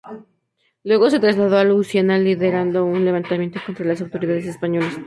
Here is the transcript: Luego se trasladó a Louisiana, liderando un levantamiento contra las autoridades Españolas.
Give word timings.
Luego 0.83 1.11
se 1.11 1.19
trasladó 1.19 1.57
a 1.59 1.63
Louisiana, 1.63 2.17
liderando 2.17 2.83
un 2.85 3.05
levantamiento 3.05 3.59
contra 3.63 3.85
las 3.85 4.01
autoridades 4.01 4.47
Españolas. 4.47 4.95